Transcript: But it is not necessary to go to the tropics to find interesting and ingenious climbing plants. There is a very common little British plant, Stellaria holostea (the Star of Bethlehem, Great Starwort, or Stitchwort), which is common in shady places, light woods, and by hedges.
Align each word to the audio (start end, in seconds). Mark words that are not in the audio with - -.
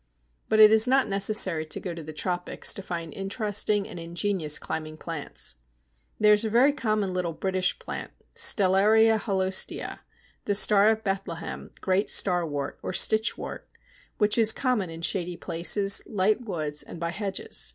But 0.49 0.59
it 0.59 0.71
is 0.71 0.87
not 0.87 1.07
necessary 1.07 1.63
to 1.67 1.79
go 1.79 1.93
to 1.93 2.01
the 2.01 2.11
tropics 2.11 2.73
to 2.73 2.81
find 2.81 3.13
interesting 3.13 3.87
and 3.87 3.99
ingenious 3.99 4.57
climbing 4.57 4.97
plants. 4.97 5.57
There 6.19 6.33
is 6.33 6.43
a 6.43 6.49
very 6.49 6.73
common 6.73 7.13
little 7.13 7.33
British 7.33 7.77
plant, 7.77 8.09
Stellaria 8.33 9.19
holostea 9.19 9.99
(the 10.45 10.55
Star 10.55 10.87
of 10.89 11.03
Bethlehem, 11.03 11.69
Great 11.81 12.07
Starwort, 12.07 12.79
or 12.81 12.93
Stitchwort), 12.93 13.67
which 14.17 14.39
is 14.39 14.51
common 14.51 14.89
in 14.89 15.03
shady 15.03 15.37
places, 15.37 16.01
light 16.07 16.41
woods, 16.43 16.81
and 16.81 16.99
by 16.99 17.11
hedges. 17.11 17.69